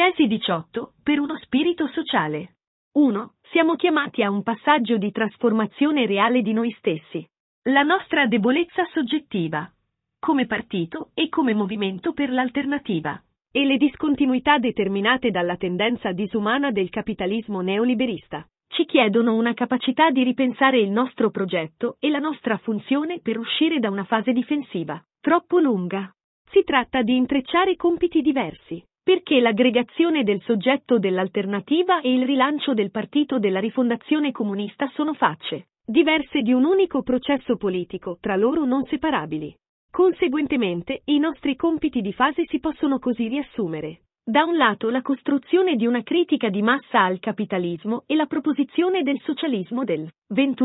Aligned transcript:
Tesi 0.00 0.26
18. 0.26 0.94
Per 1.02 1.20
uno 1.20 1.36
spirito 1.42 1.86
sociale. 1.88 2.54
1. 2.92 3.32
Siamo 3.50 3.76
chiamati 3.76 4.22
a 4.22 4.30
un 4.30 4.42
passaggio 4.42 4.96
di 4.96 5.12
trasformazione 5.12 6.06
reale 6.06 6.40
di 6.40 6.54
noi 6.54 6.74
stessi. 6.78 7.22
La 7.64 7.82
nostra 7.82 8.24
debolezza 8.24 8.88
soggettiva, 8.94 9.70
come 10.18 10.46
partito 10.46 11.10
e 11.12 11.28
come 11.28 11.52
movimento 11.52 12.14
per 12.14 12.30
l'alternativa, 12.30 13.22
e 13.52 13.66
le 13.66 13.76
discontinuità 13.76 14.56
determinate 14.56 15.30
dalla 15.30 15.58
tendenza 15.58 16.12
disumana 16.12 16.70
del 16.70 16.88
capitalismo 16.88 17.60
neoliberista, 17.60 18.48
ci 18.68 18.86
chiedono 18.86 19.34
una 19.34 19.52
capacità 19.52 20.10
di 20.10 20.22
ripensare 20.22 20.78
il 20.78 20.88
nostro 20.88 21.28
progetto 21.30 21.98
e 22.00 22.08
la 22.08 22.20
nostra 22.20 22.56
funzione 22.56 23.20
per 23.20 23.36
uscire 23.36 23.78
da 23.78 23.90
una 23.90 24.04
fase 24.04 24.32
difensiva, 24.32 24.98
troppo 25.20 25.58
lunga. 25.58 26.10
Si 26.52 26.64
tratta 26.64 27.02
di 27.02 27.16
intrecciare 27.16 27.76
compiti 27.76 28.22
diversi, 28.22 28.82
perché 29.10 29.40
l'aggregazione 29.40 30.22
del 30.22 30.40
soggetto 30.42 31.00
dell'alternativa 31.00 32.00
e 32.00 32.14
il 32.14 32.24
rilancio 32.24 32.74
del 32.74 32.92
partito 32.92 33.40
della 33.40 33.58
rifondazione 33.58 34.30
comunista 34.30 34.88
sono 34.94 35.14
facce, 35.14 35.70
diverse 35.84 36.42
di 36.42 36.52
un 36.52 36.64
unico 36.64 37.02
processo 37.02 37.56
politico, 37.56 38.18
tra 38.20 38.36
loro 38.36 38.64
non 38.64 38.86
separabili. 38.86 39.52
Conseguentemente, 39.90 41.00
i 41.06 41.18
nostri 41.18 41.56
compiti 41.56 42.00
di 42.02 42.12
fase 42.12 42.44
si 42.46 42.60
possono 42.60 43.00
così 43.00 43.26
riassumere. 43.26 44.02
Da 44.22 44.44
un 44.44 44.56
lato 44.56 44.90
la 44.90 45.02
costruzione 45.02 45.74
di 45.74 45.86
una 45.86 46.04
critica 46.04 46.48
di 46.48 46.62
massa 46.62 47.02
al 47.02 47.18
capitalismo 47.18 48.04
e 48.06 48.14
la 48.14 48.26
proposizione 48.26 49.02
del 49.02 49.20
socialismo 49.24 49.82
del 49.82 50.08
XXI 50.32 50.64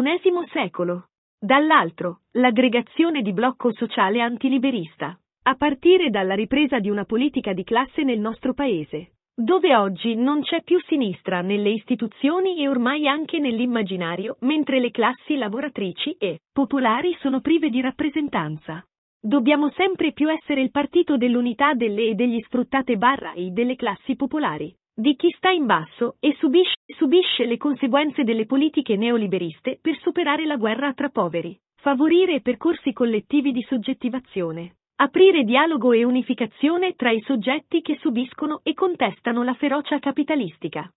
secolo. 0.53 1.07
Dall'altro, 1.39 2.19
l'aggregazione 2.33 3.23
di 3.23 3.33
blocco 3.33 3.73
sociale 3.73 4.21
antiliberista, 4.21 5.19
a 5.47 5.53
partire 5.53 6.09
dalla 6.09 6.33
ripresa 6.33 6.79
di 6.79 6.89
una 6.89 7.05
politica 7.05 7.53
di 7.53 7.63
classe 7.63 8.01
nel 8.01 8.19
nostro 8.19 8.55
Paese, 8.55 9.11
dove 9.35 9.75
oggi 9.75 10.15
non 10.15 10.41
c'è 10.41 10.63
più 10.63 10.79
sinistra 10.87 11.41
nelle 11.41 11.69
istituzioni 11.69 12.63
e 12.63 12.67
ormai 12.67 13.07
anche 13.07 13.37
nell'immaginario, 13.37 14.37
mentre 14.39 14.79
le 14.79 14.89
classi 14.89 15.35
lavoratrici 15.35 16.15
e 16.17 16.39
popolari 16.51 17.15
sono 17.19 17.41
prive 17.41 17.69
di 17.69 17.79
rappresentanza. 17.79 18.83
Dobbiamo 19.21 19.69
sempre 19.75 20.13
più 20.13 20.31
essere 20.31 20.61
il 20.61 20.71
partito 20.71 21.15
dell'unità 21.15 21.75
delle 21.75 22.07
e 22.07 22.15
degli 22.15 22.41
sfruttate 22.41 22.97
barra 22.97 23.33
i 23.35 23.53
delle 23.53 23.75
classi 23.75 24.15
popolari, 24.15 24.75
di 24.95 25.15
chi 25.15 25.29
sta 25.37 25.51
in 25.51 25.67
basso 25.67 26.15
e 26.19 26.33
subisce, 26.39 26.77
subisce 26.97 27.45
le 27.45 27.57
conseguenze 27.57 28.23
delle 28.23 28.47
politiche 28.47 28.95
neoliberiste 28.95 29.77
per 29.79 29.95
superare 29.99 30.47
la 30.47 30.57
guerra 30.57 30.91
tra 30.93 31.09
poveri, 31.09 31.55
favorire 31.75 32.41
percorsi 32.41 32.93
collettivi 32.93 33.51
di 33.51 33.61
soggettivazione, 33.61 34.77
Aprire 34.97 35.43
dialogo 35.43 35.91
e 35.91 36.05
unificazione 36.05 36.95
tra 36.95 37.11
i 37.11 37.21
soggetti 37.25 37.81
che 37.81 37.97
subiscono 37.99 38.61
e 38.63 38.73
contestano 38.73 39.43
la 39.43 39.53
ferocia 39.53 39.99
capitalistica. 39.99 40.89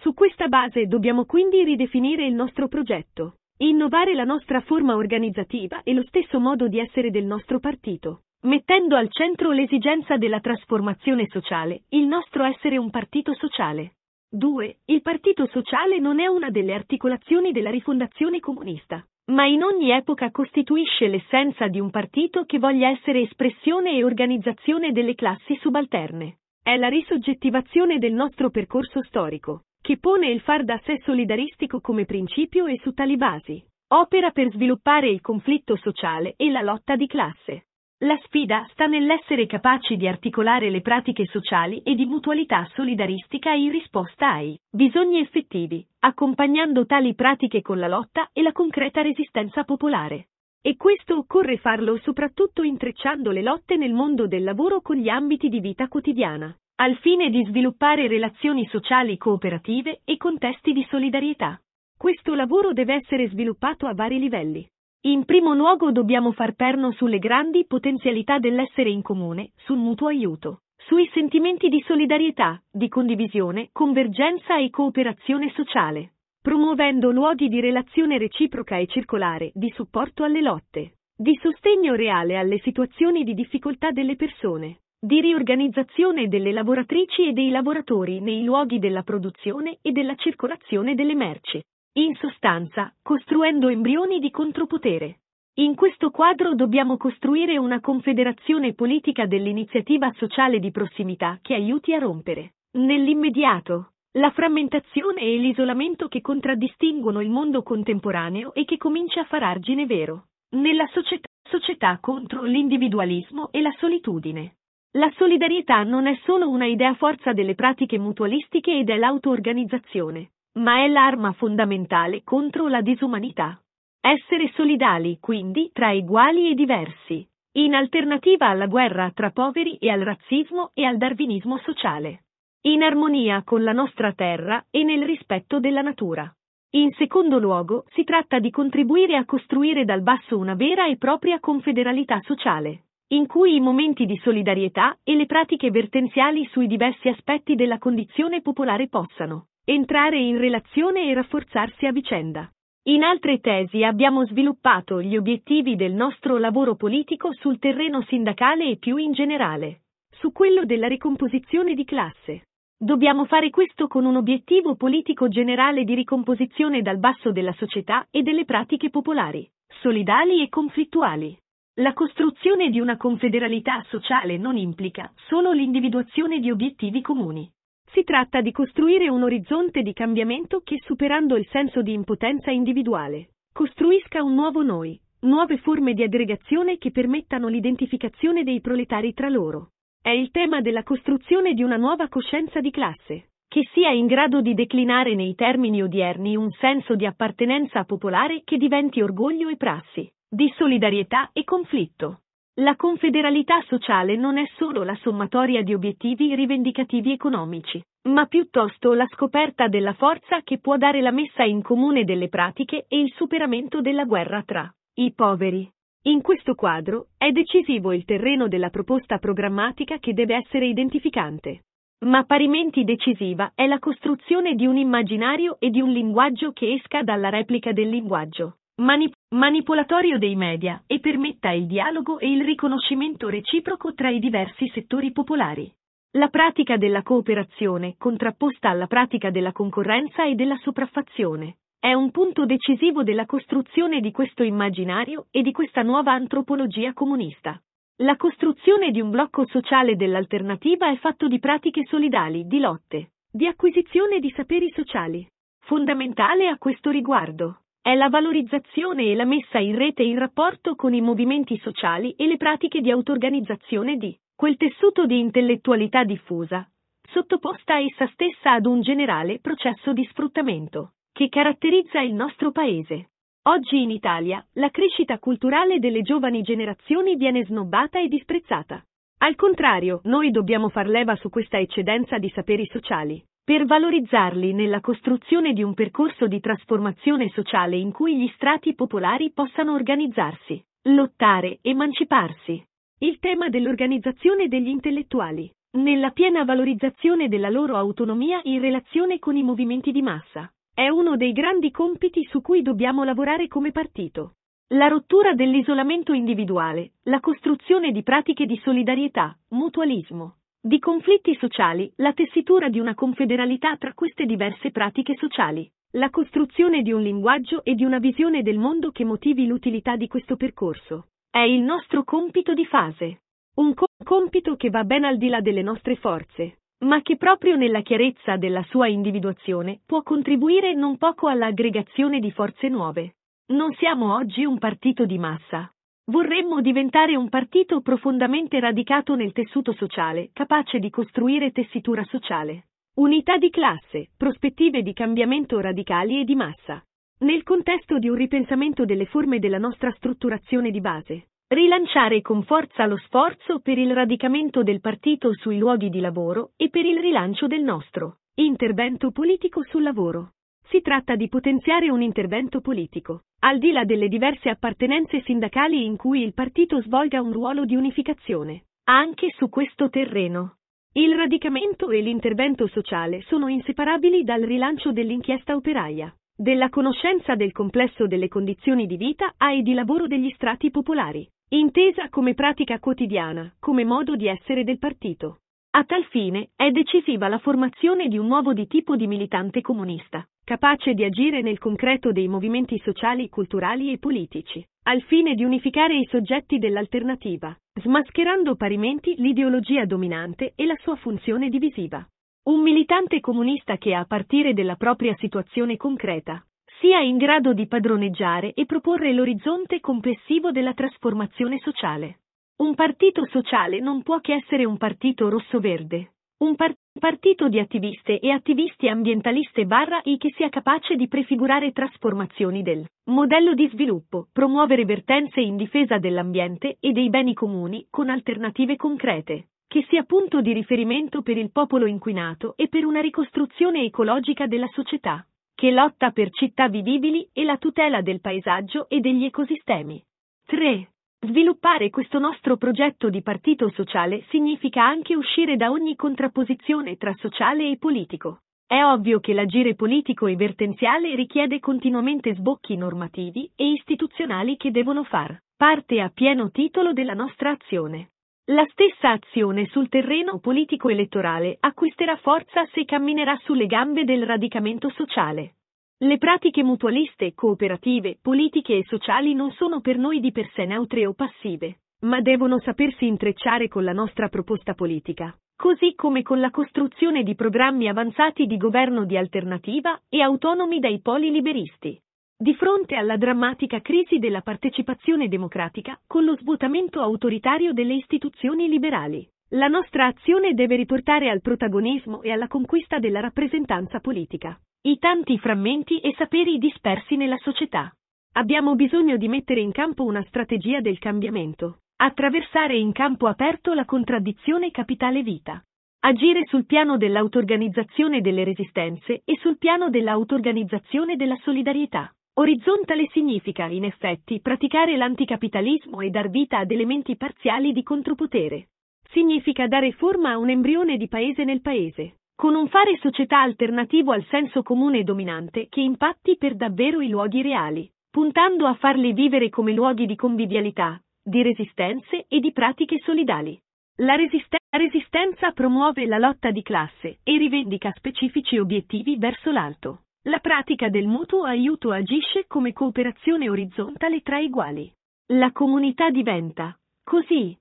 Su 0.00 0.12
questa 0.12 0.48
base 0.48 0.86
dobbiamo 0.86 1.24
quindi 1.24 1.62
ridefinire 1.62 2.26
il 2.26 2.34
nostro 2.34 2.66
progetto, 2.66 3.36
innovare 3.58 4.12
la 4.14 4.24
nostra 4.24 4.60
forma 4.60 4.96
organizzativa 4.96 5.84
e 5.84 5.94
lo 5.94 6.02
stesso 6.08 6.40
modo 6.40 6.66
di 6.66 6.80
essere 6.80 7.12
del 7.12 7.26
nostro 7.26 7.60
partito, 7.60 8.22
mettendo 8.42 8.96
al 8.96 9.08
centro 9.12 9.52
l'esigenza 9.52 10.16
della 10.16 10.40
trasformazione 10.40 11.28
sociale, 11.28 11.84
il 11.90 12.06
nostro 12.06 12.42
essere 12.42 12.76
un 12.76 12.90
partito 12.90 13.34
sociale. 13.34 13.98
2. 14.30 14.78
Il 14.86 15.00
partito 15.00 15.46
sociale 15.46 16.00
non 16.00 16.18
è 16.18 16.26
una 16.26 16.50
delle 16.50 16.74
articolazioni 16.74 17.52
della 17.52 17.70
rifondazione 17.70 18.40
comunista 18.40 19.06
ma 19.26 19.46
in 19.46 19.62
ogni 19.62 19.90
epoca 19.90 20.30
costituisce 20.30 21.08
l'essenza 21.08 21.68
di 21.68 21.80
un 21.80 21.90
partito 21.90 22.44
che 22.44 22.58
voglia 22.58 22.88
essere 22.88 23.22
espressione 23.22 23.96
e 23.96 24.04
organizzazione 24.04 24.92
delle 24.92 25.14
classi 25.14 25.56
subalterne. 25.56 26.38
È 26.62 26.76
la 26.76 26.88
risoggettivazione 26.88 27.98
del 27.98 28.12
nostro 28.12 28.50
percorso 28.50 29.02
storico, 29.02 29.64
che 29.80 29.98
pone 29.98 30.30
il 30.30 30.40
far 30.40 30.64
da 30.64 30.80
sé 30.84 31.00
solidaristico 31.04 31.80
come 31.80 32.04
principio 32.04 32.66
e 32.66 32.78
su 32.82 32.92
tali 32.92 33.16
basi. 33.16 33.62
Opera 33.88 34.30
per 34.30 34.50
sviluppare 34.50 35.08
il 35.08 35.20
conflitto 35.20 35.76
sociale 35.76 36.34
e 36.36 36.50
la 36.50 36.62
lotta 36.62 36.96
di 36.96 37.06
classe. 37.06 37.66
La 38.04 38.20
sfida 38.24 38.66
sta 38.72 38.84
nell'essere 38.84 39.46
capaci 39.46 39.96
di 39.96 40.06
articolare 40.06 40.68
le 40.68 40.82
pratiche 40.82 41.24
sociali 41.24 41.80
e 41.82 41.94
di 41.94 42.04
mutualità 42.04 42.68
solidaristica 42.74 43.52
in 43.52 43.70
risposta 43.70 44.30
ai 44.30 44.60
bisogni 44.70 45.20
effettivi, 45.20 45.82
accompagnando 46.00 46.84
tali 46.84 47.14
pratiche 47.14 47.62
con 47.62 47.78
la 47.78 47.88
lotta 47.88 48.28
e 48.34 48.42
la 48.42 48.52
concreta 48.52 49.00
resistenza 49.00 49.64
popolare. 49.64 50.28
E 50.60 50.76
questo 50.76 51.16
occorre 51.16 51.56
farlo 51.56 51.96
soprattutto 52.02 52.62
intrecciando 52.62 53.30
le 53.30 53.40
lotte 53.40 53.76
nel 53.76 53.94
mondo 53.94 54.26
del 54.26 54.44
lavoro 54.44 54.82
con 54.82 54.96
gli 54.96 55.08
ambiti 55.08 55.48
di 55.48 55.60
vita 55.60 55.88
quotidiana, 55.88 56.54
al 56.76 56.96
fine 56.96 57.30
di 57.30 57.42
sviluppare 57.46 58.06
relazioni 58.06 58.66
sociali 58.66 59.16
cooperative 59.16 60.02
e 60.04 60.18
contesti 60.18 60.72
di 60.72 60.86
solidarietà. 60.90 61.58
Questo 61.96 62.34
lavoro 62.34 62.74
deve 62.74 62.96
essere 62.96 63.30
sviluppato 63.30 63.86
a 63.86 63.94
vari 63.94 64.18
livelli. 64.18 64.68
In 65.06 65.26
primo 65.26 65.52
luogo 65.52 65.92
dobbiamo 65.92 66.32
far 66.32 66.54
perno 66.54 66.90
sulle 66.92 67.18
grandi 67.18 67.66
potenzialità 67.66 68.38
dell'essere 68.38 68.88
in 68.88 69.02
comune, 69.02 69.50
sul 69.56 69.76
mutuo 69.76 70.08
aiuto, 70.08 70.60
sui 70.76 71.06
sentimenti 71.12 71.68
di 71.68 71.82
solidarietà, 71.86 72.58
di 72.72 72.88
condivisione, 72.88 73.68
convergenza 73.70 74.56
e 74.56 74.70
cooperazione 74.70 75.50
sociale, 75.50 76.14
promuovendo 76.40 77.10
luoghi 77.10 77.48
di 77.48 77.60
relazione 77.60 78.16
reciproca 78.16 78.78
e 78.78 78.86
circolare, 78.86 79.50
di 79.52 79.70
supporto 79.74 80.24
alle 80.24 80.40
lotte, 80.40 80.94
di 81.14 81.38
sostegno 81.42 81.94
reale 81.94 82.38
alle 82.38 82.58
situazioni 82.60 83.24
di 83.24 83.34
difficoltà 83.34 83.90
delle 83.90 84.16
persone, 84.16 84.78
di 84.98 85.20
riorganizzazione 85.20 86.28
delle 86.28 86.50
lavoratrici 86.50 87.28
e 87.28 87.32
dei 87.32 87.50
lavoratori 87.50 88.20
nei 88.20 88.42
luoghi 88.42 88.78
della 88.78 89.02
produzione 89.02 89.80
e 89.82 89.92
della 89.92 90.14
circolazione 90.14 90.94
delle 90.94 91.14
merci. 91.14 91.62
In 91.96 92.16
sostanza, 92.16 92.92
costruendo 93.02 93.68
embrioni 93.68 94.18
di 94.18 94.32
contropotere. 94.32 95.20
In 95.58 95.76
questo 95.76 96.10
quadro 96.10 96.56
dobbiamo 96.56 96.96
costruire 96.96 97.56
una 97.56 97.78
confederazione 97.78 98.74
politica 98.74 99.26
dell'iniziativa 99.26 100.12
sociale 100.16 100.58
di 100.58 100.72
prossimità 100.72 101.38
che 101.40 101.54
aiuti 101.54 101.94
a 101.94 102.00
rompere, 102.00 102.54
nell'immediato, 102.78 103.92
la 104.18 104.32
frammentazione 104.32 105.20
e 105.20 105.36
l'isolamento 105.36 106.08
che 106.08 106.20
contraddistinguono 106.20 107.20
il 107.20 107.30
mondo 107.30 107.62
contemporaneo 107.62 108.54
e 108.54 108.64
che 108.64 108.76
comincia 108.76 109.20
a 109.20 109.26
far 109.26 109.44
argine 109.44 109.86
vero, 109.86 110.26
nella 110.56 110.88
società, 110.88 111.28
società 111.48 111.98
contro 112.00 112.42
l'individualismo 112.42 113.52
e 113.52 113.60
la 113.60 113.72
solitudine. 113.78 114.56
La 114.96 115.12
solidarietà 115.16 115.84
non 115.84 116.08
è 116.08 116.18
solo 116.24 116.48
una 116.48 116.66
idea 116.66 116.94
forza 116.94 117.32
delle 117.32 117.54
pratiche 117.54 118.00
mutualistiche 118.00 118.80
e 118.80 118.82
dell'auto-organizzazione, 118.82 120.30
ma 120.54 120.82
è 120.84 120.88
l'arma 120.88 121.32
fondamentale 121.32 122.22
contro 122.22 122.68
la 122.68 122.80
disumanità. 122.80 123.60
Essere 124.00 124.50
solidali, 124.54 125.18
quindi, 125.18 125.70
tra 125.72 125.92
uguali 125.92 126.50
e 126.50 126.54
diversi, 126.54 127.26
in 127.56 127.74
alternativa 127.74 128.48
alla 128.48 128.66
guerra 128.66 129.10
tra 129.12 129.30
poveri 129.30 129.76
e 129.76 129.88
al 129.88 130.00
razzismo 130.00 130.70
e 130.74 130.84
al 130.84 130.96
darwinismo 130.96 131.58
sociale, 131.58 132.24
in 132.62 132.82
armonia 132.82 133.42
con 133.44 133.62
la 133.62 133.72
nostra 133.72 134.12
terra 134.12 134.64
e 134.70 134.84
nel 134.84 135.04
rispetto 135.04 135.60
della 135.60 135.80
natura. 135.80 136.30
In 136.70 136.92
secondo 136.94 137.38
luogo, 137.38 137.84
si 137.94 138.02
tratta 138.04 138.40
di 138.40 138.50
contribuire 138.50 139.16
a 139.16 139.24
costruire 139.24 139.84
dal 139.84 140.02
basso 140.02 140.36
una 140.36 140.54
vera 140.54 140.86
e 140.86 140.96
propria 140.96 141.38
confederalità 141.38 142.20
sociale, 142.24 142.86
in 143.08 143.26
cui 143.26 143.54
i 143.54 143.60
momenti 143.60 144.06
di 144.06 144.18
solidarietà 144.18 144.98
e 145.04 145.14
le 145.14 145.26
pratiche 145.26 145.70
vertenziali 145.70 146.44
sui 146.46 146.66
diversi 146.66 147.08
aspetti 147.08 147.54
della 147.54 147.78
condizione 147.78 148.42
popolare 148.42 148.88
possano, 148.88 149.46
entrare 149.66 150.18
in 150.18 150.36
relazione 150.36 151.08
e 151.08 151.14
rafforzarsi 151.14 151.86
a 151.86 151.92
vicenda. 151.92 152.50
In 152.86 153.02
altre 153.02 153.40
tesi 153.40 153.82
abbiamo 153.82 154.26
sviluppato 154.26 155.00
gli 155.00 155.16
obiettivi 155.16 155.74
del 155.74 155.94
nostro 155.94 156.36
lavoro 156.36 156.74
politico 156.74 157.32
sul 157.32 157.58
terreno 157.58 158.02
sindacale 158.02 158.68
e 158.68 158.76
più 158.76 158.98
in 158.98 159.12
generale, 159.12 159.84
su 160.10 160.32
quello 160.32 160.66
della 160.66 160.86
ricomposizione 160.86 161.72
di 161.72 161.84
classe. 161.86 162.48
Dobbiamo 162.76 163.24
fare 163.24 163.48
questo 163.48 163.86
con 163.86 164.04
un 164.04 164.16
obiettivo 164.16 164.76
politico 164.76 165.28
generale 165.28 165.84
di 165.84 165.94
ricomposizione 165.94 166.82
dal 166.82 166.98
basso 166.98 167.32
della 167.32 167.54
società 167.54 168.06
e 168.10 168.20
delle 168.20 168.44
pratiche 168.44 168.90
popolari, 168.90 169.48
solidali 169.80 170.42
e 170.42 170.50
conflittuali. 170.50 171.34
La 171.80 171.94
costruzione 171.94 172.68
di 172.68 172.80
una 172.80 172.98
confederalità 172.98 173.82
sociale 173.88 174.36
non 174.36 174.58
implica 174.58 175.10
solo 175.26 175.52
l'individuazione 175.52 176.38
di 176.38 176.50
obiettivi 176.50 177.00
comuni, 177.00 177.50
si 177.94 178.02
tratta 178.02 178.40
di 178.40 178.50
costruire 178.50 179.08
un 179.08 179.22
orizzonte 179.22 179.82
di 179.82 179.92
cambiamento 179.92 180.60
che, 180.64 180.78
superando 180.84 181.36
il 181.36 181.46
senso 181.52 181.80
di 181.80 181.92
impotenza 181.92 182.50
individuale, 182.50 183.28
costruisca 183.52 184.20
un 184.20 184.34
nuovo 184.34 184.64
noi, 184.64 185.00
nuove 185.20 185.58
forme 185.58 185.94
di 185.94 186.02
aggregazione 186.02 186.76
che 186.76 186.90
permettano 186.90 187.46
l'identificazione 187.46 188.42
dei 188.42 188.60
proletari 188.60 189.14
tra 189.14 189.28
loro. 189.28 189.70
È 190.02 190.10
il 190.10 190.32
tema 190.32 190.60
della 190.60 190.82
costruzione 190.82 191.54
di 191.54 191.62
una 191.62 191.76
nuova 191.76 192.08
coscienza 192.08 192.58
di 192.58 192.72
classe, 192.72 193.28
che 193.46 193.62
sia 193.72 193.90
in 193.90 194.06
grado 194.06 194.40
di 194.40 194.54
declinare 194.54 195.14
nei 195.14 195.36
termini 195.36 195.80
odierni 195.80 196.34
un 196.34 196.50
senso 196.50 196.96
di 196.96 197.06
appartenenza 197.06 197.84
popolare 197.84 198.42
che 198.42 198.56
diventi 198.56 199.00
orgoglio 199.02 199.48
e 199.48 199.56
prassi, 199.56 200.12
di 200.28 200.52
solidarietà 200.56 201.30
e 201.32 201.44
conflitto. 201.44 202.23
La 202.58 202.76
confederalità 202.76 203.60
sociale 203.66 204.14
non 204.14 204.38
è 204.38 204.44
solo 204.56 204.84
la 204.84 204.94
sommatoria 205.02 205.62
di 205.62 205.74
obiettivi 205.74 206.36
rivendicativi 206.36 207.10
economici, 207.10 207.82
ma 208.10 208.26
piuttosto 208.26 208.92
la 208.92 209.08
scoperta 209.10 209.66
della 209.66 209.92
forza 209.94 210.40
che 210.42 210.60
può 210.60 210.76
dare 210.76 211.00
la 211.00 211.10
messa 211.10 211.42
in 211.42 211.62
comune 211.62 212.04
delle 212.04 212.28
pratiche 212.28 212.84
e 212.86 213.00
il 213.00 213.12
superamento 213.16 213.80
della 213.80 214.04
guerra 214.04 214.44
tra 214.44 214.72
i 214.94 215.12
poveri. 215.12 215.68
In 216.02 216.22
questo 216.22 216.54
quadro 216.54 217.08
è 217.18 217.32
decisivo 217.32 217.92
il 217.92 218.04
terreno 218.04 218.46
della 218.46 218.70
proposta 218.70 219.18
programmatica 219.18 219.98
che 219.98 220.12
deve 220.12 220.36
essere 220.36 220.66
identificante. 220.66 221.64
Ma 222.04 222.22
parimenti 222.22 222.84
decisiva 222.84 223.50
è 223.56 223.66
la 223.66 223.80
costruzione 223.80 224.54
di 224.54 224.66
un 224.66 224.76
immaginario 224.76 225.56
e 225.58 225.70
di 225.70 225.80
un 225.80 225.90
linguaggio 225.90 226.52
che 226.52 226.74
esca 226.74 227.02
dalla 227.02 227.30
replica 227.30 227.72
del 227.72 227.88
linguaggio 227.88 228.58
manip- 228.76 229.14
manipolatorio 229.34 230.18
dei 230.18 230.34
media 230.34 230.82
e 230.86 230.98
permetta 230.98 231.50
il 231.50 231.66
dialogo 231.66 232.18
e 232.18 232.30
il 232.30 232.44
riconoscimento 232.44 233.28
reciproco 233.28 233.94
tra 233.94 234.08
i 234.08 234.18
diversi 234.18 234.68
settori 234.68 235.12
popolari. 235.12 235.72
La 236.16 236.28
pratica 236.28 236.76
della 236.76 237.02
cooperazione, 237.02 237.94
contrapposta 237.98 238.70
alla 238.70 238.86
pratica 238.86 239.30
della 239.30 239.52
concorrenza 239.52 240.24
e 240.24 240.34
della 240.34 240.56
sopraffazione, 240.56 241.56
è 241.78 241.92
un 241.92 242.10
punto 242.10 242.46
decisivo 242.46 243.02
della 243.02 243.26
costruzione 243.26 244.00
di 244.00 244.10
questo 244.10 244.42
immaginario 244.42 245.26
e 245.30 245.42
di 245.42 245.52
questa 245.52 245.82
nuova 245.82 246.12
antropologia 246.12 246.92
comunista. 246.94 247.60
La 247.98 248.16
costruzione 248.16 248.90
di 248.90 249.00
un 249.00 249.10
blocco 249.10 249.46
sociale 249.46 249.94
dell'alternativa 249.94 250.90
è 250.90 250.96
fatto 250.96 251.28
di 251.28 251.38
pratiche 251.38 251.84
solidali, 251.84 252.46
di 252.46 252.58
lotte, 252.58 253.10
di 253.30 253.46
acquisizione 253.46 254.18
di 254.18 254.32
saperi 254.34 254.70
sociali. 254.70 255.26
Fondamentale 255.64 256.48
a 256.48 256.58
questo 256.58 256.90
riguardo 256.90 257.58
è 257.84 257.94
la 257.94 258.08
valorizzazione 258.08 259.10
e 259.10 259.14
la 259.14 259.26
messa 259.26 259.58
in 259.58 259.76
rete 259.76 260.02
in 260.02 260.18
rapporto 260.18 260.74
con 260.74 260.94
i 260.94 261.02
movimenti 261.02 261.58
sociali 261.58 262.12
e 262.12 262.26
le 262.26 262.38
pratiche 262.38 262.80
di 262.80 262.90
auto-organizzazione 262.90 263.98
di 263.98 264.18
quel 264.34 264.56
tessuto 264.56 265.04
di 265.04 265.18
intellettualità 265.18 266.02
diffusa, 266.02 266.66
sottoposta 267.02 267.78
essa 267.78 268.06
stessa 268.14 268.52
ad 268.52 268.64
un 268.64 268.80
generale 268.80 269.38
processo 269.38 269.92
di 269.92 270.02
sfruttamento, 270.06 270.94
che 271.12 271.28
caratterizza 271.28 272.00
il 272.00 272.14
nostro 272.14 272.52
Paese. 272.52 273.10
Oggi 273.48 273.82
in 273.82 273.90
Italia 273.90 274.42
la 274.54 274.70
crescita 274.70 275.18
culturale 275.18 275.78
delle 275.78 276.00
giovani 276.00 276.40
generazioni 276.40 277.16
viene 277.16 277.44
snobbata 277.44 278.00
e 278.00 278.08
disprezzata. 278.08 278.82
Al 279.18 279.34
contrario, 279.34 280.00
noi 280.04 280.30
dobbiamo 280.30 280.70
far 280.70 280.86
leva 280.86 281.14
su 281.16 281.28
questa 281.28 281.58
eccedenza 281.58 282.16
di 282.16 282.30
saperi 282.30 282.64
sociali, 282.64 283.22
per 283.44 283.66
valorizzarli 283.66 284.54
nella 284.54 284.80
costruzione 284.80 285.52
di 285.52 285.62
un 285.62 285.74
percorso 285.74 286.26
di 286.26 286.40
trasformazione 286.40 287.28
sociale 287.28 287.76
in 287.76 287.92
cui 287.92 288.16
gli 288.16 288.30
strati 288.36 288.74
popolari 288.74 289.32
possano 289.32 289.74
organizzarsi, 289.74 290.64
lottare, 290.84 291.58
emanciparsi, 291.60 292.64
il 293.00 293.18
tema 293.18 293.50
dell'organizzazione 293.50 294.48
degli 294.48 294.68
intellettuali, 294.68 295.52
nella 295.72 296.10
piena 296.10 296.44
valorizzazione 296.44 297.28
della 297.28 297.50
loro 297.50 297.76
autonomia 297.76 298.40
in 298.44 298.62
relazione 298.62 299.18
con 299.18 299.36
i 299.36 299.42
movimenti 299.42 299.92
di 299.92 300.00
massa, 300.00 300.50
è 300.72 300.88
uno 300.88 301.16
dei 301.16 301.32
grandi 301.32 301.70
compiti 301.70 302.24
su 302.24 302.40
cui 302.40 302.62
dobbiamo 302.62 303.04
lavorare 303.04 303.46
come 303.46 303.72
partito. 303.72 304.36
La 304.68 304.88
rottura 304.88 305.34
dell'isolamento 305.34 306.14
individuale, 306.14 306.92
la 307.02 307.20
costruzione 307.20 307.92
di 307.92 308.02
pratiche 308.02 308.46
di 308.46 308.58
solidarietà, 308.64 309.36
mutualismo, 309.50 310.36
di 310.66 310.78
conflitti 310.78 311.36
sociali, 311.38 311.92
la 311.96 312.14
tessitura 312.14 312.70
di 312.70 312.80
una 312.80 312.94
confederalità 312.94 313.76
tra 313.76 313.92
queste 313.92 314.24
diverse 314.24 314.70
pratiche 314.70 315.14
sociali, 315.14 315.70
la 315.90 316.08
costruzione 316.08 316.80
di 316.80 316.90
un 316.90 317.02
linguaggio 317.02 317.62
e 317.62 317.74
di 317.74 317.84
una 317.84 317.98
visione 317.98 318.40
del 318.40 318.56
mondo 318.56 318.90
che 318.90 319.04
motivi 319.04 319.46
l'utilità 319.46 319.96
di 319.96 320.08
questo 320.08 320.36
percorso. 320.36 321.08
È 321.28 321.40
il 321.40 321.60
nostro 321.60 322.02
compito 322.02 322.54
di 322.54 322.64
fase. 322.64 323.24
Un 323.56 323.74
co- 323.74 323.88
compito 324.02 324.56
che 324.56 324.70
va 324.70 324.84
ben 324.84 325.04
al 325.04 325.18
di 325.18 325.28
là 325.28 325.42
delle 325.42 325.60
nostre 325.60 325.96
forze, 325.96 326.60
ma 326.86 327.02
che 327.02 327.18
proprio 327.18 327.56
nella 327.56 327.82
chiarezza 327.82 328.38
della 328.38 328.62
sua 328.70 328.88
individuazione 328.88 329.80
può 329.84 330.02
contribuire 330.02 330.72
non 330.72 330.96
poco 330.96 331.28
all'aggregazione 331.28 332.20
di 332.20 332.30
forze 332.30 332.68
nuove. 332.68 333.16
Non 333.48 333.74
siamo 333.74 334.14
oggi 334.14 334.46
un 334.46 334.56
partito 334.56 335.04
di 335.04 335.18
massa. 335.18 335.73
Vorremmo 336.06 336.60
diventare 336.60 337.16
un 337.16 337.30
partito 337.30 337.80
profondamente 337.80 338.60
radicato 338.60 339.14
nel 339.14 339.32
tessuto 339.32 339.72
sociale, 339.72 340.28
capace 340.34 340.78
di 340.78 340.90
costruire 340.90 341.50
tessitura 341.50 342.04
sociale. 342.04 342.66
Unità 342.96 343.38
di 343.38 343.48
classe, 343.48 344.10
prospettive 344.14 344.82
di 344.82 344.92
cambiamento 344.92 345.58
radicali 345.60 346.20
e 346.20 346.24
di 346.24 346.34
massa 346.34 346.84
nel 347.20 347.42
contesto 347.42 347.98
di 347.98 348.08
un 348.08 348.16
ripensamento 348.16 348.84
delle 348.84 349.06
forme 349.06 349.38
della 349.38 349.56
nostra 349.56 349.90
strutturazione 349.92 350.70
di 350.70 350.80
base. 350.80 351.28
Rilanciare 351.46 352.20
con 352.20 352.42
forza 352.42 352.84
lo 352.84 352.98
sforzo 352.98 353.60
per 353.60 353.78
il 353.78 353.94
radicamento 353.94 354.62
del 354.62 354.80
partito 354.80 355.32
sui 355.32 355.56
luoghi 355.56 355.88
di 355.88 356.00
lavoro 356.00 356.50
e 356.56 356.68
per 356.68 356.84
il 356.84 356.98
rilancio 356.98 357.46
del 357.46 357.62
nostro 357.62 358.18
intervento 358.34 359.10
politico 359.10 359.62
sul 359.62 359.82
lavoro. 359.82 360.33
Si 360.68 360.80
tratta 360.80 361.16
di 361.16 361.28
potenziare 361.28 361.90
un 361.90 362.02
intervento 362.02 362.60
politico, 362.60 363.22
al 363.40 363.58
di 363.58 363.72
là 363.72 363.84
delle 363.84 364.08
diverse 364.08 364.48
appartenenze 364.48 365.22
sindacali 365.22 365.84
in 365.84 365.96
cui 365.96 366.22
il 366.22 366.34
partito 366.34 366.80
svolga 366.80 367.20
un 367.20 367.32
ruolo 367.32 367.64
di 367.64 367.76
unificazione, 367.76 368.64
anche 368.84 369.28
su 369.36 369.48
questo 369.48 369.88
terreno. 369.90 370.56
Il 370.92 371.14
radicamento 371.14 371.90
e 371.90 372.00
l'intervento 372.00 372.66
sociale 372.68 373.22
sono 373.22 373.48
inseparabili 373.48 374.22
dal 374.22 374.42
rilancio 374.42 374.92
dell'inchiesta 374.92 375.54
operaia 375.54 376.14
della 376.36 376.68
conoscenza 376.68 377.36
del 377.36 377.52
complesso 377.52 378.08
delle 378.08 378.26
condizioni 378.28 378.86
di 378.86 378.96
vita 378.96 379.34
e 379.38 379.62
di 379.62 379.72
lavoro 379.72 380.08
degli 380.08 380.30
strati 380.30 380.70
popolari, 380.70 381.28
intesa 381.50 382.08
come 382.08 382.34
pratica 382.34 382.80
quotidiana, 382.80 383.54
come 383.60 383.84
modo 383.84 384.16
di 384.16 384.26
essere 384.26 384.64
del 384.64 384.78
partito. 384.78 385.38
A 385.76 385.82
tal 385.82 386.04
fine 386.04 386.50
è 386.54 386.70
decisiva 386.70 387.26
la 387.26 387.38
formazione 387.38 388.06
di 388.06 388.16
un 388.16 388.28
nuovo 388.28 388.52
di 388.52 388.68
tipo 388.68 388.94
di 388.94 389.08
militante 389.08 389.60
comunista, 389.60 390.24
capace 390.44 390.94
di 390.94 391.02
agire 391.02 391.42
nel 391.42 391.58
concreto 391.58 392.12
dei 392.12 392.28
movimenti 392.28 392.78
sociali, 392.78 393.28
culturali 393.28 393.90
e 393.90 393.98
politici, 393.98 394.64
al 394.84 395.02
fine 395.02 395.34
di 395.34 395.42
unificare 395.42 395.96
i 395.96 396.06
soggetti 396.08 396.58
dell'alternativa, 396.58 397.52
smascherando 397.72 398.54
parimenti 398.54 399.16
l'ideologia 399.16 399.84
dominante 399.84 400.52
e 400.54 400.64
la 400.64 400.76
sua 400.80 400.94
funzione 400.94 401.48
divisiva. 401.48 402.06
Un 402.44 402.62
militante 402.62 403.18
comunista 403.18 403.76
che, 403.76 403.94
a 403.94 404.04
partire 404.04 404.54
dalla 404.54 404.76
propria 404.76 405.16
situazione 405.16 405.76
concreta, 405.76 406.40
sia 406.78 407.00
in 407.00 407.16
grado 407.16 407.52
di 407.52 407.66
padroneggiare 407.66 408.52
e 408.52 408.64
proporre 408.64 409.12
l'orizzonte 409.12 409.80
complessivo 409.80 410.52
della 410.52 410.72
trasformazione 410.72 411.58
sociale. 411.58 412.20
Un 412.56 412.74
partito 412.74 413.26
sociale 413.26 413.80
non 413.80 414.02
può 414.02 414.20
che 414.20 414.34
essere 414.34 414.64
un 414.64 414.76
partito 414.76 415.28
rosso-verde, 415.28 416.12
un 416.38 416.54
par- 416.54 416.76
partito 417.00 417.48
di 417.48 417.58
attiviste 417.58 418.20
e 418.20 418.30
attivisti 418.30 418.88
ambientaliste 418.88 419.66
barra 419.66 420.00
I 420.04 420.16
che 420.18 420.32
sia 420.36 420.48
capace 420.50 420.94
di 420.94 421.08
prefigurare 421.08 421.72
trasformazioni 421.72 422.62
del 422.62 422.86
modello 423.10 423.54
di 423.54 423.68
sviluppo, 423.72 424.28
promuovere 424.32 424.84
vertenze 424.84 425.40
in 425.40 425.56
difesa 425.56 425.98
dell'ambiente 425.98 426.76
e 426.78 426.92
dei 426.92 427.08
beni 427.08 427.34
comuni 427.34 427.88
con 427.90 428.08
alternative 428.08 428.76
concrete 428.76 429.48
che 429.66 429.84
sia 429.88 430.04
punto 430.04 430.40
di 430.40 430.52
riferimento 430.52 431.22
per 431.22 431.36
il 431.36 431.50
popolo 431.50 431.86
inquinato 431.86 432.54
e 432.56 432.68
per 432.68 432.84
una 432.84 433.00
ricostruzione 433.00 433.82
ecologica 433.82 434.46
della 434.46 434.68
società, 434.68 435.26
che 435.52 435.72
lotta 435.72 436.12
per 436.12 436.30
città 436.30 436.68
vivibili 436.68 437.28
e 437.32 437.42
la 437.42 437.56
tutela 437.56 438.00
del 438.00 438.20
paesaggio 438.20 438.88
e 438.88 439.00
degli 439.00 439.24
ecosistemi. 439.24 440.00
3. 440.46 440.93
Sviluppare 441.26 441.88
questo 441.88 442.18
nostro 442.18 442.58
progetto 442.58 443.08
di 443.08 443.22
partito 443.22 443.70
sociale 443.70 444.24
significa 444.28 444.84
anche 444.84 445.16
uscire 445.16 445.56
da 445.56 445.70
ogni 445.70 445.96
contrapposizione 445.96 446.96
tra 446.96 447.14
sociale 447.14 447.70
e 447.70 447.78
politico. 447.78 448.40
È 448.66 448.82
ovvio 448.82 449.20
che 449.20 449.32
l'agire 449.32 449.74
politico 449.74 450.26
e 450.26 450.36
vertenziale 450.36 451.14
richiede 451.14 451.60
continuamente 451.60 452.34
sbocchi 452.34 452.76
normativi 452.76 453.50
e 453.56 453.70
istituzionali 453.70 454.58
che 454.58 454.70
devono 454.70 455.02
far 455.04 455.40
parte 455.56 456.00
a 456.02 456.10
pieno 456.12 456.50
titolo 456.50 456.92
della 456.92 457.14
nostra 457.14 457.52
azione. 457.52 458.10
La 458.50 458.66
stessa 458.72 459.12
azione 459.12 459.66
sul 459.68 459.88
terreno 459.88 460.38
politico-elettorale 460.40 461.56
acquisterà 461.58 462.16
forza 462.16 462.66
se 462.72 462.84
camminerà 462.84 463.34
sulle 463.44 463.64
gambe 463.64 464.04
del 464.04 464.26
radicamento 464.26 464.90
sociale. 464.90 465.54
Le 465.98 466.18
pratiche 466.18 466.64
mutualiste, 466.64 467.34
cooperative, 467.34 468.18
politiche 468.20 468.76
e 468.76 468.84
sociali 468.84 469.32
non 469.32 469.52
sono 469.52 469.80
per 469.80 469.96
noi 469.96 470.18
di 470.18 470.32
per 470.32 470.50
sé 470.52 470.64
neutre 470.64 471.06
o 471.06 471.14
passive, 471.14 471.82
ma 472.00 472.20
devono 472.20 472.58
sapersi 472.58 473.06
intrecciare 473.06 473.68
con 473.68 473.84
la 473.84 473.92
nostra 473.92 474.28
proposta 474.28 474.74
politica, 474.74 475.32
così 475.54 475.94
come 475.94 476.22
con 476.22 476.40
la 476.40 476.50
costruzione 476.50 477.22
di 477.22 477.36
programmi 477.36 477.88
avanzati 477.88 478.46
di 478.46 478.56
governo 478.56 479.04
di 479.04 479.16
alternativa 479.16 479.96
e 480.08 480.20
autonomi 480.20 480.80
dai 480.80 481.00
poli 481.00 481.30
liberisti. 481.30 481.96
Di 482.36 482.54
fronte 482.54 482.96
alla 482.96 483.16
drammatica 483.16 483.80
crisi 483.80 484.18
della 484.18 484.40
partecipazione 484.40 485.28
democratica, 485.28 485.96
con 486.08 486.24
lo 486.24 486.36
svuotamento 486.36 487.00
autoritario 487.02 487.72
delle 487.72 487.94
istituzioni 487.94 488.68
liberali, 488.68 489.24
la 489.50 489.68
nostra 489.68 490.06
azione 490.06 490.54
deve 490.54 490.74
riportare 490.74 491.30
al 491.30 491.40
protagonismo 491.40 492.20
e 492.22 492.32
alla 492.32 492.48
conquista 492.48 492.98
della 492.98 493.20
rappresentanza 493.20 494.00
politica 494.00 494.58
i 494.86 494.98
tanti 494.98 495.38
frammenti 495.38 495.98
e 496.00 496.14
saperi 496.18 496.58
dispersi 496.58 497.16
nella 497.16 497.38
società. 497.38 497.90
Abbiamo 498.32 498.74
bisogno 498.74 499.16
di 499.16 499.28
mettere 499.28 499.60
in 499.60 499.72
campo 499.72 500.04
una 500.04 500.22
strategia 500.24 500.80
del 500.80 500.98
cambiamento, 500.98 501.78
Attraversare 501.96 502.76
in 502.76 502.92
campo 502.92 503.28
aperto 503.28 503.72
la 503.72 503.84
contraddizione 503.84 504.70
capitale-vita. 504.72 505.62
Agire 506.00 506.44
sul 506.44 506.66
piano 506.66 506.98
dell'autorganizzazione 506.98 508.20
delle 508.20 508.42
resistenze 508.42 509.22
e 509.24 509.38
sul 509.40 509.56
piano 509.58 509.88
dell'autorganizzazione 509.90 511.14
della 511.14 511.38
solidarietà. 511.44 512.12
Orizzontale 512.34 513.08
significa, 513.12 513.66
in 513.66 513.84
effetti, 513.84 514.40
praticare 514.40 514.96
l'anticapitalismo 514.96 516.00
e 516.00 516.10
dar 516.10 516.28
vita 516.28 516.58
ad 516.58 516.72
elementi 516.72 517.16
parziali 517.16 517.72
di 517.72 517.82
contropotere. 517.84 518.70
Significa 519.12 519.68
dare 519.68 519.92
forma 519.92 520.32
a 520.32 520.38
un 520.38 520.50
embrione 520.50 520.96
di 520.96 521.06
paese 521.06 521.44
nel 521.44 521.60
paese, 521.60 522.16
con 522.34 522.54
un 522.54 522.68
fare 522.68 522.96
società 523.00 523.40
alternativo 523.40 524.12
al 524.12 524.24
senso 524.26 524.62
comune 524.62 525.04
dominante 525.04 525.68
che 525.68 525.80
impatti 525.80 526.36
per 526.36 526.56
davvero 526.56 527.00
i 527.00 527.08
luoghi 527.08 527.42
reali, 527.42 527.90
puntando 528.10 528.66
a 528.66 528.74
farli 528.74 529.12
vivere 529.12 529.48
come 529.48 529.72
luoghi 529.72 530.06
di 530.06 530.16
convivialità, 530.16 531.00
di 531.22 531.42
resistenze 531.42 532.26
e 532.28 532.40
di 532.40 532.52
pratiche 532.52 532.98
solidali. 533.04 533.58
La, 533.98 534.16
resisten- 534.16 534.58
resistenza 534.70 535.52
promuove 535.52 536.06
la 536.06 536.18
lotta 536.18 536.50
di 536.50 536.62
classe 536.62 537.18
e 537.22 537.38
rivendica 537.38 537.92
specifici 537.94 538.58
obiettivi 538.58 539.16
verso 539.16 539.52
l'alto. 539.52 540.02
La 540.22 540.38
pratica 540.38 540.88
del 540.88 541.06
mutuo 541.06 541.44
aiuto 541.44 541.92
agisce 541.92 542.46
come 542.48 542.72
cooperazione 542.72 543.48
orizzontale 543.48 544.20
tra 544.22 544.38
uguali. 544.38 544.92
La 545.28 545.52
comunità 545.52 546.10
diventa, 546.10 546.76
così, 547.04 547.56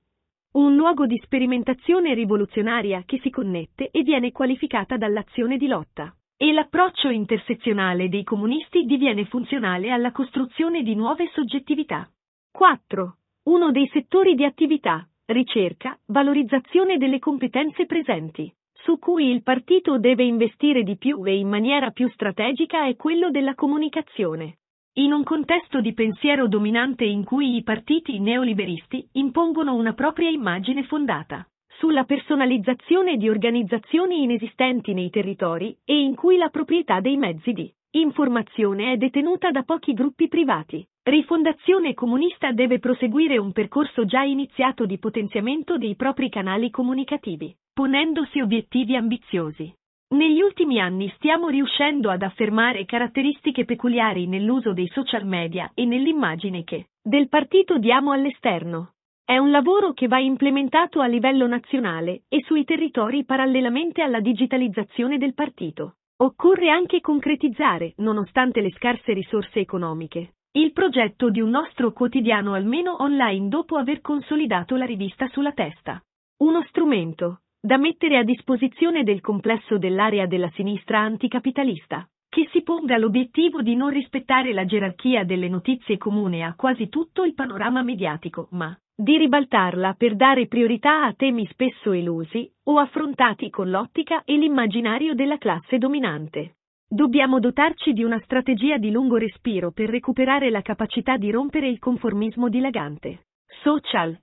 un 0.54 0.76
luogo 0.76 1.08
di 1.08 1.20
sperimentazione 1.24 2.14
rivoluzionaria 2.14 3.02
che 3.06 3.20
si 3.24 3.32
connette 3.32 3.90
e 3.90 4.04
viene 4.04 4.32
qualificata 4.32 4.98
dall'azione 4.98 5.58
di 5.58 5.66
lotta. 5.68 6.14
E 6.38 6.52
l'approccio 6.52 7.10
intersezionale 7.10 8.08
dei 8.08 8.24
comunisti 8.24 8.84
diviene 8.84 9.26
funzionale 9.26 9.90
alla 9.90 10.12
costruzione 10.12 10.84
di 10.84 10.94
nuove 10.94 11.30
soggettività. 11.34 12.08
4. 12.52 13.16
Uno 13.46 13.72
dei 13.72 13.90
settori 13.92 14.36
di 14.36 14.46
attività, 14.46 15.08
ricerca, 15.26 15.98
valorizzazione 16.08 16.98
delle 16.98 17.18
competenze 17.18 17.88
presenti, 17.88 18.54
su 18.74 19.00
cui 19.00 19.32
il 19.32 19.42
partito 19.42 19.98
deve 19.98 20.24
investire 20.24 20.84
di 20.84 20.98
più 20.98 21.26
e 21.26 21.36
in 21.36 21.48
maniera 21.48 21.90
più 21.90 22.08
strategica 22.10 22.86
è 22.86 22.96
quello 22.96 23.32
della 23.32 23.56
comunicazione. 23.56 24.58
In 24.96 25.12
un 25.12 25.24
contesto 25.24 25.82
di 25.82 25.94
pensiero 25.94 26.48
dominante 26.48 27.04
in 27.04 27.24
cui 27.24 27.56
i 27.56 27.64
partiti 27.64 28.20
neoliberisti 28.20 29.04
impongono 29.14 29.74
una 29.74 29.94
propria 29.94 30.30
immagine 30.30 30.84
fondata 30.84 31.48
sulla 31.80 32.04
personalizzazione 32.04 33.18
di 33.18 33.28
organizzazioni 33.28 34.22
inesistenti 34.22 34.94
nei 34.94 35.10
territori 35.10 35.76
e 35.84 36.00
in 36.00 36.14
cui 36.14 36.38
la 36.38 36.50
proprietà 36.50 37.00
dei 37.00 37.18
mezzi 37.18 37.54
di 37.54 37.74
informazione 37.94 38.92
è 38.92 38.98
detenuta 38.98 39.50
da 39.50 39.64
pochi 39.64 39.94
gruppi 39.94 40.28
privati. 40.28 40.88
Rifondazione 41.02 41.96
Comunista 41.96 42.52
deve 42.52 42.78
proseguire 42.78 43.40
un 43.40 43.52
percorso 43.52 44.06
già 44.06 44.22
iniziato 44.22 44.86
di 44.86 45.00
potenziamento 45.00 45.80
dei 45.80 45.96
propri 45.96 46.30
canali 46.30 46.70
comunicativi, 46.70 47.52
ponendosi 47.74 48.40
obiettivi 48.42 48.96
ambiziosi. 48.96 49.74
Negli 50.14 50.42
ultimi 50.42 50.80
anni 50.80 51.12
stiamo 51.16 51.48
riuscendo 51.48 52.12
ad 52.12 52.22
affermare 52.22 52.86
caratteristiche 52.86 53.66
peculiari 53.66 54.28
nell'uso 54.28 54.72
dei 54.72 54.88
social 54.90 55.26
media 55.26 55.72
e 55.74 55.86
nell'immagine 55.86 56.64
che 56.64 56.90
del 57.02 57.28
partito 57.30 57.80
diamo 57.80 58.12
all'esterno. 58.12 58.92
È 59.26 59.40
un 59.40 59.50
lavoro 59.50 59.94
che 59.94 60.08
va 60.08 60.20
implementato 60.20 61.02
a 61.02 61.08
livello 61.08 61.48
nazionale 61.48 62.26
e 62.30 62.44
sui 62.46 62.64
territori 62.64 63.26
parallelamente 63.26 64.04
alla 64.04 64.20
digitalizzazione 64.20 65.18
del 65.18 65.34
partito. 65.34 65.96
Occorre 66.18 66.70
anche 66.70 67.02
concretizzare, 67.02 67.94
nonostante 67.98 68.62
le 68.62 68.72
scarse 68.74 69.14
risorse 69.14 69.62
economiche, 69.62 70.36
il 70.52 70.74
progetto 70.74 71.32
di 71.32 71.42
un 71.42 71.50
nostro 71.50 71.92
quotidiano 71.92 72.54
almeno 72.54 73.02
online 73.02 73.48
dopo 73.48 73.78
aver 73.78 74.02
consolidato 74.02 74.76
la 74.76 74.86
rivista 74.86 75.28
sulla 75.30 75.54
testa. 75.54 76.00
Uno 76.44 76.62
strumento, 76.68 77.40
da 77.66 77.78
mettere 77.78 78.18
a 78.18 78.24
disposizione 78.24 79.04
del 79.04 79.22
complesso 79.22 79.78
dell'area 79.78 80.26
della 80.26 80.52
sinistra 80.54 81.00
anticapitalista, 81.00 82.06
che 82.28 82.50
si 82.52 82.62
ponga 82.62 82.98
l'obiettivo 82.98 83.62
di 83.62 83.78
non 83.78 83.88
rispettare 83.88 84.52
la 84.52 84.66
gerarchia 84.66 85.24
delle 85.24 85.48
notizie 85.48 85.98
comune 85.98 86.44
a 86.44 86.56
quasi 86.56 86.90
tutto 86.90 87.24
il 87.24 87.34
panorama 87.34 87.82
mediatico, 87.82 88.50
ma 88.52 88.78
di 88.94 89.18
ribaltarla 89.18 89.94
per 89.94 90.18
dare 90.18 90.48
priorità 90.48 91.06
a 91.06 91.14
temi 91.14 91.48
spesso 91.52 91.94
elusi 91.94 92.52
o 92.66 92.80
affrontati 92.80 93.50
con 93.50 93.70
l'ottica 93.70 94.24
e 94.26 94.36
l'immaginario 94.36 95.14
della 95.16 95.38
classe 95.38 95.78
dominante. 95.78 96.56
Dobbiamo 96.86 97.40
dotarci 97.40 97.94
di 97.94 98.04
una 98.04 98.20
strategia 98.26 98.78
di 98.78 98.92
lungo 98.92 99.16
respiro 99.16 99.72
per 99.72 99.90
recuperare 99.90 100.50
la 100.50 100.62
capacità 100.62 101.16
di 101.16 101.32
rompere 101.32 101.70
il 101.70 101.80
conformismo 101.80 102.50
dilagante. 102.50 103.28
Social, 103.64 104.20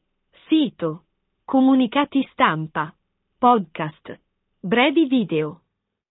sito, 0.47 1.05
comunicati 1.43 2.23
stampa, 2.33 2.95
podcast, 3.41 4.21
brevi 4.61 5.07
video. 5.07 5.63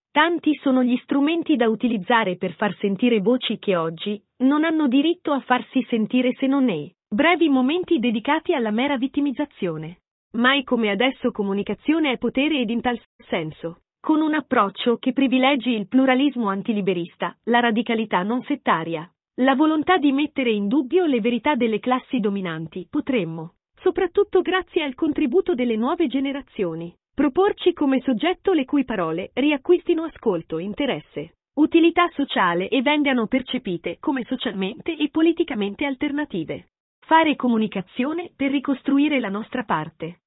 Tanti 0.10 0.56
sono 0.64 0.82
gli 0.84 0.98
strumenti 1.04 1.58
da 1.58 1.70
utilizzare 1.70 2.38
per 2.38 2.56
far 2.56 2.76
sentire 2.80 3.20
voci 3.20 3.60
che 3.60 3.76
oggi 3.76 4.20
non 4.38 4.64
hanno 4.64 4.88
diritto 4.88 5.32
a 5.32 5.40
farsi 5.42 5.86
sentire 5.90 6.34
se 6.40 6.48
non 6.48 6.64
nei 6.64 6.92
brevi 7.08 7.48
momenti 7.48 8.00
dedicati 8.00 8.56
alla 8.56 8.72
mera 8.72 8.98
vittimizzazione. 8.98 10.00
Mai 10.38 10.64
come 10.64 10.90
adesso 10.90 11.30
comunicazione 11.30 12.14
è 12.14 12.18
potere 12.18 12.62
ed 12.62 12.72
in 12.72 12.82
tal 12.82 13.00
senso, 13.28 13.82
con 14.00 14.22
un 14.22 14.34
approccio 14.34 14.98
che 14.98 15.14
privilegi 15.14 15.70
il 15.70 15.88
pluralismo 15.88 16.50
antiliberista, 16.50 17.38
la 17.44 17.60
radicalità 17.60 18.24
non 18.24 18.42
settaria, 18.42 19.08
la 19.42 19.54
volontà 19.54 19.98
di 19.98 20.12
mettere 20.12 20.50
in 20.50 20.68
dubbio 20.68 21.06
le 21.06 21.22
verità 21.22 21.54
delle 21.54 21.80
classi 21.80 22.20
dominanti, 22.20 22.88
potremmo, 22.90 23.54
soprattutto 23.82 24.42
grazie 24.42 24.84
al 24.84 24.96
contributo 24.96 25.54
delle 25.54 25.76
nuove 25.76 26.08
generazioni, 26.08 26.92
Proporci 27.20 27.74
come 27.74 28.00
soggetto 28.00 28.54
le 28.54 28.64
cui 28.64 28.86
parole 28.86 29.32
riacquistino 29.34 30.04
ascolto, 30.04 30.58
interesse, 30.58 31.34
utilità 31.56 32.08
sociale 32.14 32.70
e 32.70 32.82
vengano 32.82 33.28
percepite 33.28 33.98
come 34.00 34.24
socialmente 34.24 34.96
e 34.96 35.10
politicamente 35.10 35.84
alternative. 35.84 36.68
Fare 36.98 37.36
comunicazione 37.36 38.32
per 38.34 38.52
ricostruire 38.52 39.20
la 39.20 39.28
nostra 39.28 39.64
parte. 39.64 40.20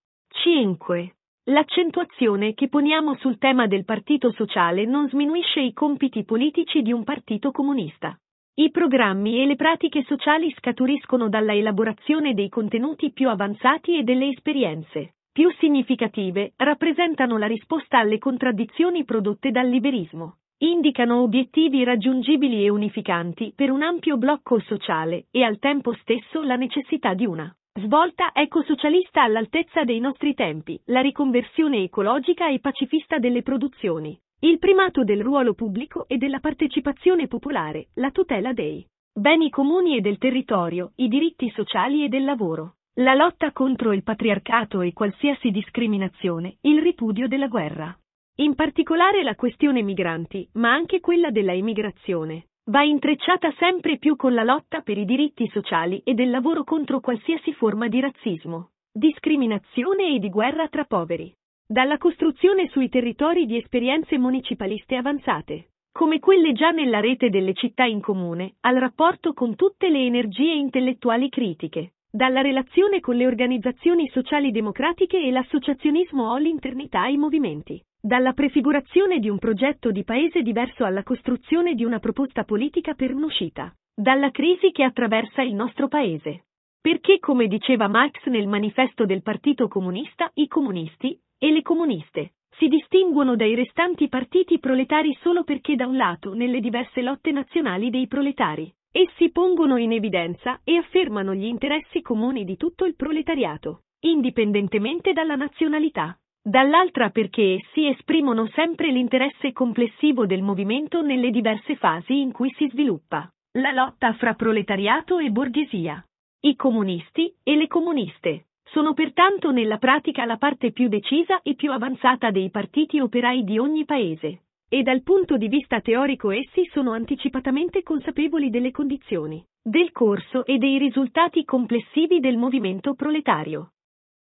5. 0.43 1.15
L'accentuazione 1.45 2.53
che 2.53 2.69
poniamo 2.69 3.15
sul 3.15 3.39
tema 3.39 3.67
del 3.67 3.87
partito 3.87 4.31
sociale 4.31 4.85
non 4.85 5.09
sminuisce 5.09 5.61
i 5.61 5.73
compiti 5.73 6.25
politici 6.25 6.83
di 6.83 6.93
un 6.93 7.05
partito 7.05 7.53
comunista. 7.53 8.15
I 8.57 8.71
programmi 8.71 9.41
e 9.41 9.47
le 9.47 9.57
pratiche 9.57 10.05
sociali 10.07 10.53
scaturiscono 10.59 11.31
dalla 11.31 11.55
elaborazione 11.55 12.35
dei 12.35 12.51
contenuti 12.51 13.13
più 13.13 13.31
avanzati 13.31 13.97
e 13.97 14.03
delle 14.03 14.29
esperienze 14.29 15.15
più 15.33 15.51
significative, 15.59 16.53
rappresentano 16.57 17.39
la 17.39 17.47
risposta 17.47 17.99
alle 17.99 18.19
contraddizioni 18.19 19.05
prodotte 19.05 19.51
dal 19.51 19.67
liberismo. 19.67 20.37
Indicano 20.59 21.23
obiettivi 21.23 21.83
raggiungibili 21.83 22.65
e 22.65 22.69
unificanti 22.69 23.53
per 23.57 23.71
un 23.71 23.83
ampio 23.83 24.17
blocco 24.19 24.61
sociale 24.61 25.27
e 25.31 25.43
al 25.43 25.59
tempo 25.59 25.95
stesso 25.95 26.43
la 26.43 26.57
necessità 26.57 27.15
di 27.15 27.27
una 27.27 27.53
svolta 27.75 28.31
ecosocialista 28.35 29.23
all'altezza 29.23 29.83
dei 29.83 29.99
nostri 29.99 30.35
tempi, 30.35 30.79
la 30.87 31.01
riconversione 31.01 31.83
ecologica 31.83 32.51
e 32.51 32.61
pacifista 32.61 33.19
delle 33.19 33.43
produzioni, 33.43 34.17
il 34.41 34.59
primato 34.59 35.03
del 35.03 35.23
ruolo 35.23 35.55
pubblico 35.55 36.07
e 36.07 36.19
della 36.19 36.39
partecipazione 36.39 37.27
popolare, 37.27 37.89
la 37.95 38.11
tutela 38.11 38.53
dei 38.53 38.87
beni 39.15 39.51
comuni 39.51 39.97
e 39.97 40.01
del 40.01 40.19
territorio, 40.19 40.93
i 40.97 41.09
diritti 41.09 41.51
sociali 41.51 42.05
e 42.05 42.09
del 42.09 42.25
lavoro. 42.25 42.75
La 42.97 43.15
lotta 43.15 43.53
contro 43.53 43.95
il 43.95 44.03
patriarcato 44.03 44.83
e 44.83 44.93
qualsiasi 44.93 45.51
discriminazione, 45.51 46.59
il 46.61 46.83
ripudio 46.83 47.27
della 47.27 47.49
guerra. 47.49 47.99
In 48.41 48.55
particolare 48.55 49.23
la 49.23 49.35
questione 49.35 49.81
migranti, 49.81 50.47
ma 50.55 50.75
anche 50.75 51.01
quella 51.01 51.31
della 51.31 51.55
immigrazione, 51.55 52.49
va 52.67 52.83
intrecciata 52.83 53.51
sempre 53.53 53.97
più 53.97 54.15
con 54.17 54.35
la 54.35 54.43
lotta 54.43 54.83
per 54.83 54.99
i 54.99 55.07
diritti 55.07 55.49
sociali 55.49 56.03
e 56.05 56.13
del 56.13 56.29
lavoro 56.29 56.65
contro 56.65 57.01
qualsiasi 57.01 57.55
forma 57.55 57.89
di 57.89 57.99
razzismo, 57.99 58.73
discriminazione 58.93 60.15
e 60.15 60.19
di 60.19 60.29
guerra 60.29 60.69
tra 60.69 60.85
poveri. 60.85 61.35
Dalla 61.67 61.97
costruzione 61.97 62.69
sui 62.69 62.91
territori 62.91 63.47
di 63.47 63.57
esperienze 63.57 64.19
municipaliste 64.19 64.97
avanzate, 64.97 65.71
come 65.93 66.21
quelle 66.21 66.53
già 66.53 66.73
nella 66.73 67.01
rete 67.01 67.31
delle 67.31 67.55
città 67.55 67.85
in 67.85 68.03
comune, 68.03 68.57
al 68.61 68.77
rapporto 68.77 69.33
con 69.33 69.57
tutte 69.57 69.89
le 69.89 70.05
energie 70.05 70.53
intellettuali 70.53 71.31
critiche, 71.31 71.93
dalla 72.15 72.43
relazione 72.43 73.01
con 73.01 73.17
le 73.17 73.27
organizzazioni 73.27 74.07
sociali 74.09 74.51
democratiche 74.51 75.19
e 75.19 75.31
l'associazionismo 75.31 76.31
o 76.31 76.37
l'internità 76.37 77.01
ai 77.01 77.17
movimenti, 77.17 77.83
dalla 77.99 78.35
prefigurazione 78.35 79.19
di 79.19 79.31
un 79.31 79.39
progetto 79.39 79.91
di 79.91 80.05
paese 80.05 80.43
diverso 80.43 80.85
alla 80.85 81.05
costruzione 81.05 81.75
di 81.75 81.85
una 81.85 82.01
proposta 82.01 82.45
politica 82.45 82.93
per 82.93 83.15
un'uscita, 83.15 83.75
dalla 83.95 84.31
crisi 84.31 84.73
che 84.73 84.85
attraversa 84.85 85.41
il 85.41 85.55
nostro 85.55 85.89
paese. 85.89 86.45
Perché, 86.83 87.19
come 87.19 87.47
diceva 87.47 87.89
Marx 87.89 88.27
nel 88.27 88.47
manifesto 88.47 89.07
del 89.07 89.23
Partito 89.23 89.67
Comunista, 89.69 90.31
i 90.35 90.49
comunisti 90.49 91.19
e 91.39 91.51
le 91.51 91.63
comuniste 91.63 92.33
si 92.59 92.69
distinguono 92.69 93.37
dai 93.37 93.55
restanti 93.55 94.09
partiti 94.09 94.59
proletari 94.59 95.17
solo 95.23 95.45
perché 95.45 95.77
da 95.77 95.87
un 95.87 95.97
lato, 95.97 96.35
nelle 96.35 96.61
diverse 96.61 97.01
lotte 97.01 97.33
nazionali 97.33 97.89
dei 97.89 98.07
proletari, 98.07 98.71
Essi 98.95 99.31
pongono 99.31 99.79
in 99.79 99.91
evidenza 99.91 100.61
e 100.63 100.77
affermano 100.77 101.35
gli 101.35 101.47
interessi 101.47 102.03
comuni 102.03 102.45
di 102.45 102.59
tutto 102.59 102.85
il 102.85 102.95
proletariato, 102.95 103.85
indipendentemente 104.01 105.15
dalla 105.15 105.35
nazionalità. 105.35 106.15
Dall'altra 106.43 107.09
perché 107.09 107.55
essi 107.55 107.87
esprimono 107.87 108.49
sempre 108.49 108.91
l'interesse 108.93 109.53
complessivo 109.53 110.27
del 110.27 110.43
movimento 110.43 111.01
nelle 111.01 111.31
diverse 111.31 111.75
fasi 111.77 112.21
in 112.21 112.33
cui 112.33 112.53
si 112.59 112.69
sviluppa. 112.69 113.33
La 113.53 113.73
lotta 113.73 114.13
fra 114.13 114.35
proletariato 114.35 115.19
e 115.19 115.31
borghesia. 115.31 116.05
I 116.41 116.55
comunisti 116.55 117.35
e 117.43 117.57
le 117.57 117.69
comuniste 117.69 118.49
sono 118.63 118.93
pertanto 118.93 119.53
nella 119.53 119.79
pratica 119.79 120.27
la 120.27 120.37
parte 120.37 120.71
più 120.71 120.89
decisa 120.89 121.41
e 121.41 121.55
più 121.55 121.73
avanzata 121.73 122.31
dei 122.31 122.51
partiti 122.51 123.01
operai 123.01 123.43
di 123.43 123.59
ogni 123.59 123.87
paese 123.87 124.43
e 124.75 124.83
dal 124.83 125.03
punto 125.03 125.37
di 125.37 125.49
vista 125.49 125.83
teorico 125.83 126.31
essi 126.31 126.65
sono 126.73 126.93
anticipatamente 126.93 127.83
consapevoli 127.83 128.49
delle 128.49 128.71
condizioni, 128.71 129.45
del 129.63 129.93
corso 129.93 130.47
e 130.47 130.57
dei 130.57 130.79
risultati 130.79 131.45
complessivi 131.45 132.21
del 132.21 132.39
movimento 132.39 132.95
proletario. 132.95 133.73